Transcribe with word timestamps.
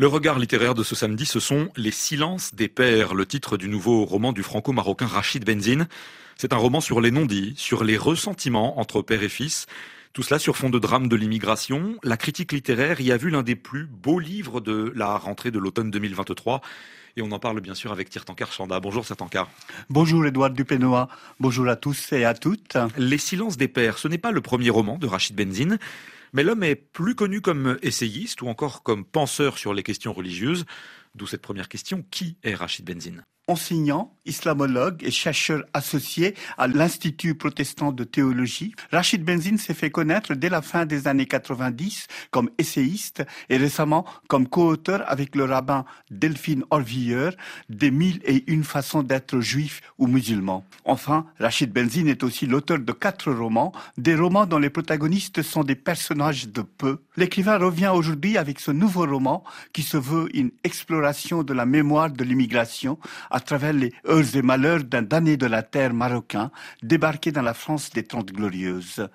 Le 0.00 0.06
regard 0.06 0.38
littéraire 0.38 0.74
de 0.74 0.82
ce 0.82 0.94
samedi, 0.94 1.26
ce 1.26 1.40
sont 1.40 1.68
Les 1.76 1.90
silences 1.90 2.54
des 2.54 2.68
pères, 2.68 3.12
le 3.12 3.26
titre 3.26 3.58
du 3.58 3.68
nouveau 3.68 4.06
roman 4.06 4.32
du 4.32 4.42
franco-marocain 4.42 5.06
Rachid 5.06 5.44
Benzine. 5.44 5.88
C'est 6.38 6.54
un 6.54 6.56
roman 6.56 6.80
sur 6.80 7.02
les 7.02 7.10
non-dits, 7.10 7.52
sur 7.58 7.84
les 7.84 7.98
ressentiments 7.98 8.80
entre 8.80 9.02
père 9.02 9.22
et 9.22 9.28
fils. 9.28 9.66
Tout 10.12 10.24
cela 10.24 10.40
sur 10.40 10.56
fond 10.56 10.70
de 10.70 10.78
drame 10.80 11.06
de 11.06 11.14
l'immigration. 11.14 11.96
La 12.02 12.16
critique 12.16 12.50
littéraire 12.50 13.00
y 13.00 13.12
a 13.12 13.16
vu 13.16 13.30
l'un 13.30 13.44
des 13.44 13.54
plus 13.54 13.86
beaux 13.86 14.18
livres 14.18 14.60
de 14.60 14.92
la 14.96 15.16
rentrée 15.16 15.52
de 15.52 15.58
l'automne 15.60 15.88
2023. 15.92 16.62
Et 17.16 17.22
on 17.22 17.30
en 17.30 17.38
parle 17.38 17.60
bien 17.60 17.76
sûr 17.76 17.92
avec 17.92 18.10
Tirtankar 18.10 18.50
Chanda. 18.50 18.80
Bonjour 18.80 19.04
Tirtankar. 19.04 19.48
Bonjour 19.88 20.26
Edouard 20.26 20.50
Dupénois. 20.50 21.08
Bonjour 21.38 21.68
à 21.68 21.76
tous 21.76 22.12
et 22.12 22.24
à 22.24 22.34
toutes. 22.34 22.76
Les 22.98 23.18
silences 23.18 23.56
des 23.56 23.68
pères, 23.68 23.98
ce 23.98 24.08
n'est 24.08 24.18
pas 24.18 24.32
le 24.32 24.40
premier 24.40 24.70
roman 24.70 24.98
de 24.98 25.06
Rachid 25.06 25.36
Benzine. 25.36 25.78
Mais 26.32 26.42
l'homme 26.42 26.64
est 26.64 26.74
plus 26.74 27.14
connu 27.14 27.40
comme 27.40 27.78
essayiste 27.80 28.42
ou 28.42 28.48
encore 28.48 28.82
comme 28.82 29.04
penseur 29.04 29.58
sur 29.58 29.72
les 29.74 29.84
questions 29.84 30.12
religieuses. 30.12 30.64
D'où 31.14 31.28
cette 31.28 31.42
première 31.42 31.68
question, 31.68 32.04
qui 32.10 32.36
est 32.42 32.54
Rachid 32.56 32.84
Benzine? 32.84 33.24
Enseignant, 33.50 34.14
islamologue 34.26 35.02
et 35.02 35.10
chercheur 35.10 35.64
associé 35.74 36.34
à 36.56 36.68
l'Institut 36.68 37.34
protestant 37.34 37.90
de 37.90 38.04
théologie, 38.04 38.74
Rachid 38.92 39.24
Benzine 39.24 39.58
s'est 39.58 39.74
fait 39.74 39.90
connaître 39.90 40.34
dès 40.34 40.48
la 40.48 40.62
fin 40.62 40.86
des 40.86 41.08
années 41.08 41.26
90 41.26 42.06
comme 42.30 42.48
essayiste 42.58 43.24
et 43.48 43.56
récemment 43.56 44.04
comme 44.28 44.46
co-auteur 44.46 45.02
avec 45.06 45.34
le 45.34 45.44
rabbin 45.44 45.84
Delphine 46.10 46.64
Orvilleur 46.70 47.32
des 47.68 47.90
mille 47.90 48.20
et 48.24 48.44
une 48.46 48.62
façons 48.62 49.02
d'être 49.02 49.40
juif 49.40 49.80
ou 49.98 50.06
musulman. 50.06 50.64
Enfin, 50.84 51.26
Rachid 51.40 51.72
Benzine 51.72 52.08
est 52.08 52.22
aussi 52.22 52.46
l'auteur 52.46 52.78
de 52.78 52.92
quatre 52.92 53.32
romans, 53.32 53.72
des 53.98 54.14
romans 54.14 54.46
dont 54.46 54.58
les 54.58 54.70
protagonistes 54.70 55.42
sont 55.42 55.64
des 55.64 55.74
personnages 55.74 56.48
de 56.48 56.62
peu. 56.62 57.00
L'écrivain 57.16 57.58
revient 57.58 57.90
aujourd'hui 57.92 58.38
avec 58.38 58.60
ce 58.60 58.70
nouveau 58.70 59.06
roman 59.06 59.42
qui 59.72 59.82
se 59.82 59.96
veut 59.96 60.28
une 60.34 60.52
exploration 60.62 61.42
de 61.42 61.52
la 61.52 61.66
mémoire 61.66 62.10
de 62.10 62.22
l'immigration 62.22 62.98
travers 63.40 63.72
les 63.72 63.92
heures 64.06 64.36
et 64.36 64.42
malheurs 64.42 64.84
d'un 64.84 65.02
damné 65.02 65.36
de 65.36 65.46
la 65.46 65.62
terre 65.62 65.94
marocain 65.94 66.50
débarqué 66.82 67.32
dans 67.32 67.42
la 67.42 67.54
France 67.54 67.90
des 67.90 68.04
Trente 68.04 68.32
Glorieuses. 68.32 69.08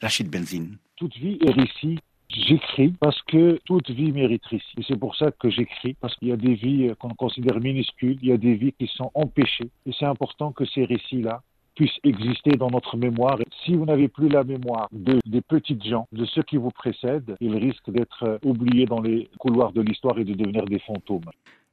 Rachid 0.00 0.30
Benzine. 0.30 0.76
Toute 0.96 1.16
vie 1.16 1.38
est 1.44 1.52
récit. 1.52 1.98
J'écris 2.28 2.94
parce 3.00 3.20
que 3.22 3.58
toute 3.64 3.90
vie 3.90 4.12
mérite 4.12 4.46
récit. 4.46 4.74
Et 4.78 4.82
c'est 4.86 4.98
pour 4.98 5.16
ça 5.16 5.32
que 5.32 5.50
j'écris, 5.50 5.94
parce 6.00 6.14
qu'il 6.16 6.28
y 6.28 6.32
a 6.32 6.36
des 6.36 6.54
vies 6.54 6.92
qu'on 6.98 7.14
considère 7.14 7.58
minuscules, 7.58 8.18
il 8.22 8.28
y 8.28 8.32
a 8.32 8.36
des 8.36 8.54
vies 8.54 8.72
qui 8.78 8.86
sont 8.86 9.10
empêchées. 9.14 9.70
Et 9.86 9.90
c'est 9.98 10.04
important 10.04 10.52
que 10.52 10.64
ces 10.64 10.84
récits-là 10.84 11.42
puissent 11.74 11.98
exister 12.04 12.52
dans 12.52 12.70
notre 12.70 12.96
mémoire. 12.96 13.38
Si 13.64 13.74
vous 13.74 13.84
n'avez 13.84 14.08
plus 14.08 14.28
la 14.28 14.44
mémoire 14.44 14.88
de, 14.92 15.18
des 15.26 15.40
petites 15.40 15.84
gens, 15.84 16.06
de 16.12 16.24
ceux 16.26 16.42
qui 16.42 16.56
vous 16.56 16.70
précèdent, 16.70 17.36
ils 17.40 17.56
risquent 17.56 17.90
d'être 17.90 18.38
oubliés 18.44 18.86
dans 18.86 19.00
les 19.00 19.28
couloirs 19.38 19.72
de 19.72 19.80
l'histoire 19.80 20.18
et 20.18 20.24
de 20.24 20.34
devenir 20.34 20.64
des 20.66 20.78
fantômes. 20.78 21.30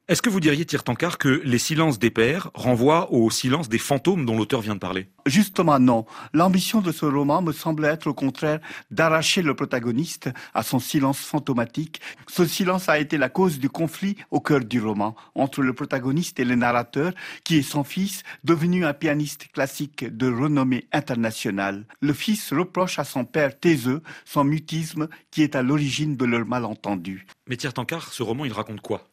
Est-ce 0.09 0.21
que 0.21 0.29
vous 0.29 0.39
diriez, 0.39 0.65
Tirtankar, 0.65 1.17
que 1.17 1.41
les 1.43 1.57
silences 1.57 1.99
des 1.99 2.11
pères 2.11 2.49
renvoient 2.53 3.11
au 3.11 3.29
silence 3.29 3.67
des 3.67 3.77
fantômes 3.77 4.25
dont 4.25 4.37
l'auteur 4.37 4.61
vient 4.61 4.75
de 4.75 4.79
parler? 4.79 5.09
Justement 5.25 5.79
non. 5.79 6.05
L'ambition 6.31 6.79
de 6.79 6.93
ce 6.93 7.05
roman 7.05 7.41
me 7.41 7.51
semble 7.51 7.83
être 7.83 8.07
au 8.07 8.13
contraire 8.13 8.61
d'arracher 8.89 9.41
le 9.41 9.53
protagoniste 9.53 10.29
à 10.53 10.63
son 10.63 10.79
silence 10.79 11.19
fantomatique. 11.19 11.99
Ce 12.29 12.45
silence 12.45 12.87
a 12.87 12.99
été 12.99 13.17
la 13.17 13.27
cause 13.27 13.59
du 13.59 13.69
conflit 13.69 14.15
au 14.31 14.39
cœur 14.39 14.61
du 14.61 14.79
roman 14.79 15.13
entre 15.35 15.61
le 15.61 15.73
protagoniste 15.73 16.39
et 16.39 16.45
le 16.45 16.55
narrateur, 16.55 17.11
qui 17.43 17.57
est 17.57 17.61
son 17.61 17.83
fils, 17.83 18.23
devenu 18.45 18.85
un 18.85 18.93
pianiste 18.93 19.51
classique 19.51 20.05
de 20.05 20.31
renommée 20.31 20.87
internationale. 20.93 21.85
Le 21.99 22.13
fils 22.13 22.53
reproche 22.53 22.97
à 22.97 23.03
son 23.03 23.25
père 23.25 23.59
taiseux 23.59 24.01
son 24.23 24.45
mutisme 24.45 25.09
qui 25.31 25.41
est 25.41 25.57
à 25.57 25.63
l'origine 25.63 26.15
de 26.15 26.23
leur 26.23 26.45
malentendu. 26.45 27.27
Mais 27.49 27.57
Tirtankar, 27.57 28.13
ce 28.13 28.23
roman, 28.23 28.45
il 28.45 28.53
raconte 28.53 28.79
quoi? 28.79 29.05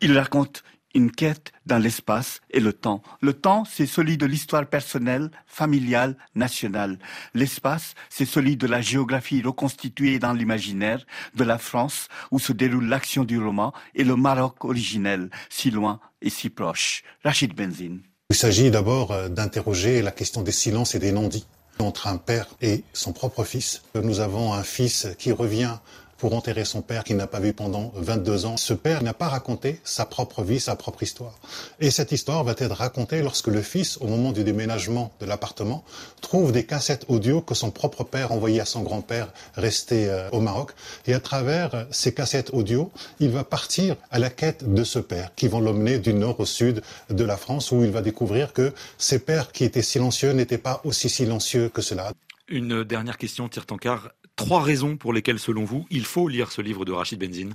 Il 0.00 0.16
raconte 0.16 0.62
une 0.94 1.10
quête 1.10 1.52
dans 1.66 1.78
l'espace 1.78 2.40
et 2.50 2.60
le 2.60 2.72
temps. 2.72 3.02
Le 3.20 3.34
temps, 3.34 3.64
c'est 3.70 3.86
celui 3.86 4.16
de 4.16 4.26
l'histoire 4.26 4.66
personnelle, 4.66 5.30
familiale, 5.46 6.16
nationale. 6.34 6.98
L'espace, 7.34 7.94
c'est 8.08 8.24
celui 8.24 8.56
de 8.56 8.66
la 8.66 8.80
géographie 8.80 9.42
reconstituée 9.42 10.18
dans 10.18 10.32
l'imaginaire, 10.32 11.04
de 11.34 11.44
la 11.44 11.58
France 11.58 12.08
où 12.30 12.38
se 12.38 12.52
déroule 12.52 12.88
l'action 12.88 13.24
du 13.24 13.38
roman, 13.38 13.72
et 13.94 14.04
le 14.04 14.16
Maroc 14.16 14.64
originel, 14.64 15.30
si 15.50 15.70
loin 15.70 16.00
et 16.22 16.30
si 16.30 16.48
proche. 16.50 17.02
Rachid 17.22 17.54
Benzine. 17.54 18.00
Il 18.30 18.36
s'agit 18.36 18.70
d'abord 18.70 19.12
euh, 19.12 19.28
d'interroger 19.28 20.02
la 20.02 20.10
question 20.10 20.42
des 20.42 20.52
silences 20.52 20.94
et 20.94 20.98
des 20.98 21.12
non-dits 21.12 21.46
entre 21.78 22.08
un 22.08 22.16
père 22.18 22.46
et 22.60 22.82
son 22.92 23.12
propre 23.12 23.44
fils. 23.44 23.82
Nous 23.94 24.20
avons 24.20 24.52
un 24.52 24.64
fils 24.64 25.06
qui 25.16 25.32
revient 25.32 25.78
pour 26.18 26.34
enterrer 26.34 26.64
son 26.64 26.82
père 26.82 27.04
qu'il 27.04 27.16
n'a 27.16 27.26
pas 27.26 27.40
vu 27.40 27.52
pendant 27.52 27.92
22 27.94 28.46
ans. 28.46 28.56
Ce 28.56 28.74
père 28.74 29.02
n'a 29.02 29.14
pas 29.14 29.28
raconté 29.28 29.80
sa 29.84 30.04
propre 30.04 30.42
vie, 30.42 30.60
sa 30.60 30.76
propre 30.76 31.02
histoire. 31.02 31.38
Et 31.80 31.90
cette 31.90 32.12
histoire 32.12 32.44
va 32.44 32.54
être 32.58 32.74
racontée 32.74 33.22
lorsque 33.22 33.46
le 33.46 33.62
fils, 33.62 33.96
au 33.98 34.06
moment 34.06 34.32
du 34.32 34.44
déménagement 34.44 35.12
de 35.20 35.26
l'appartement, 35.26 35.84
trouve 36.20 36.52
des 36.52 36.66
cassettes 36.66 37.04
audio 37.08 37.40
que 37.40 37.54
son 37.54 37.70
propre 37.70 38.04
père 38.04 38.32
envoyait 38.32 38.60
à 38.60 38.64
son 38.64 38.82
grand-père 38.82 39.32
resté 39.54 40.08
euh, 40.08 40.28
au 40.30 40.40
Maroc. 40.40 40.72
Et 41.06 41.14
à 41.14 41.20
travers 41.20 41.86
ces 41.90 42.12
cassettes 42.12 42.50
audio, 42.52 42.90
il 43.20 43.30
va 43.30 43.44
partir 43.44 43.96
à 44.10 44.18
la 44.18 44.30
quête 44.30 44.72
de 44.72 44.84
ce 44.84 44.98
père 44.98 45.34
qui 45.36 45.48
vont 45.48 45.60
l'emmener 45.60 45.98
du 45.98 46.12
nord 46.12 46.40
au 46.40 46.46
sud 46.46 46.82
de 47.10 47.24
la 47.24 47.36
France 47.36 47.72
où 47.72 47.82
il 47.82 47.90
va 47.90 48.02
découvrir 48.02 48.52
que 48.52 48.72
ces 48.98 49.18
pères 49.18 49.52
qui 49.52 49.64
étaient 49.64 49.82
silencieux 49.82 50.32
n'étaient 50.32 50.58
pas 50.58 50.80
aussi 50.84 51.08
silencieux 51.08 51.68
que 51.68 51.82
cela. 51.82 52.12
Une 52.48 52.82
dernière 52.82 53.18
question, 53.18 53.48
Tirtankar 53.48 54.10
trois 54.38 54.62
raisons 54.62 54.96
pour 54.96 55.12
lesquelles, 55.12 55.40
selon 55.40 55.64
vous, 55.64 55.84
il 55.90 56.04
faut 56.06 56.28
lire 56.28 56.52
ce 56.52 56.62
livre 56.62 56.84
de 56.84 56.92
Rachid 56.92 57.18
Benzine 57.18 57.54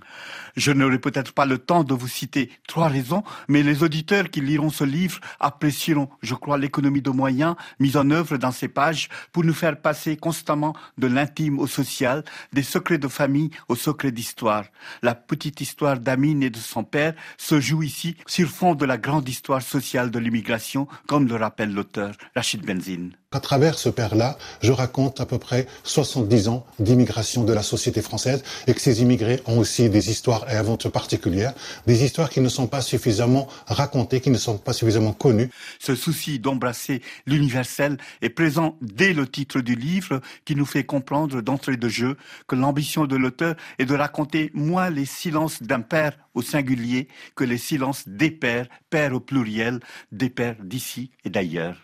Je 0.58 0.74
n'aurai 0.74 1.00
peut-être 1.00 1.32
pas 1.32 1.46
le 1.46 1.58
temps 1.58 1.86
de 1.86 1.94
vous 1.94 2.10
citer 2.10 2.52
trois 2.68 2.90
raisons, 2.90 3.24
mais 3.48 3.64
les 3.64 3.84
auditeurs 3.84 4.30
qui 4.30 4.42
liront 4.42 4.70
ce 4.70 4.84
livre 4.84 5.22
apprécieront, 5.40 6.10
je 6.22 6.36
crois, 6.36 6.58
l'économie 6.58 7.02
de 7.02 7.10
moyens 7.10 7.56
mise 7.80 7.96
en 7.96 8.12
œuvre 8.12 8.38
dans 8.38 8.52
ces 8.52 8.68
pages 8.68 9.08
pour 9.32 9.46
nous 9.46 9.54
faire 9.54 9.80
passer 9.80 10.18
constamment 10.18 10.76
de 10.98 11.08
l'intime 11.08 11.58
au 11.58 11.68
social, 11.68 12.26
des 12.52 12.64
secrets 12.64 12.98
de 12.98 13.08
famille 13.08 13.50
aux 13.70 13.78
secrets 13.78 14.12
d'histoire. 14.12 14.66
La 15.02 15.16
petite 15.16 15.62
histoire 15.62 15.98
d'Amine 15.98 16.44
et 16.44 16.50
de 16.50 16.58
son 16.58 16.84
père 16.84 17.14
se 17.38 17.62
joue 17.62 17.84
ici 17.84 18.18
sur 18.28 18.50
fond 18.50 18.76
de 18.76 18.86
la 18.86 18.98
grande 18.98 19.30
histoire 19.30 19.62
sociale 19.62 20.12
de 20.12 20.20
l'immigration, 20.20 20.90
comme 21.08 21.30
le 21.30 21.36
rappelle 21.36 21.74
l'auteur 21.74 22.12
Rachid 22.36 22.66
Benzine. 22.66 23.14
À 23.34 23.40
travers 23.40 23.80
ce 23.80 23.90
père-là, 23.90 24.38
je 24.62 24.72
raconte 24.72 25.20
à 25.20 25.26
peu 25.26 25.40
près 25.40 25.66
70 25.86 26.50
ans 26.50 26.68
d'immigration 26.78 27.44
de 27.44 27.52
la 27.52 27.64
société 27.64 28.04
française 28.04 28.44
et 28.68 28.76
que 28.76 28.80
ces 28.80 29.02
immigrés 29.02 29.42
ont 29.48 29.58
aussi 29.58 29.90
des 29.90 30.12
histoires 30.12 30.48
et 30.52 30.56
aventures 30.56 30.92
particulières, 30.92 31.56
des 31.88 32.04
histoires 32.04 32.30
qui 32.30 32.42
ne 32.42 32.48
sont 32.48 32.68
pas 32.68 32.82
suffisamment 32.82 33.48
racontées, 33.66 34.22
qui 34.22 34.30
ne 34.30 34.38
sont 34.38 34.60
pas 34.60 34.72
suffisamment 34.72 35.14
connues. 35.14 35.50
Ce 35.80 35.96
souci 35.96 36.38
d'embrasser 36.38 37.02
l'universel 37.26 37.98
est 38.22 38.30
présent 38.30 38.78
dès 38.82 39.14
le 39.14 39.28
titre 39.28 39.62
du 39.62 39.74
livre 39.74 40.22
qui 40.46 40.56
nous 40.56 40.68
fait 40.68 40.84
comprendre 40.84 41.42
d'entrée 41.42 41.78
de 41.78 41.90
jeu 41.90 42.18
que 42.48 42.56
l'ambition 42.56 43.08
de 43.08 43.16
l'auteur 43.16 43.56
est 43.80 43.86
de 43.86 43.96
raconter 43.96 44.52
moins 44.54 44.92
les 44.92 45.06
silences 45.06 45.64
d'un 45.64 45.82
père 45.82 46.14
au 46.36 46.44
singulier 46.44 47.08
que 47.36 47.44
les 47.44 47.58
silences 47.58 48.08
des 48.08 48.30
pères, 48.30 48.68
pères 48.92 49.14
au 49.16 49.20
pluriel, 49.20 49.80
des 50.12 50.30
pères 50.30 50.58
d'ici 50.64 51.10
et 51.26 51.32
d'ailleurs. 51.32 51.83